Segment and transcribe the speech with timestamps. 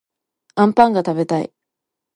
[0.55, 1.53] あんぱんがたべたい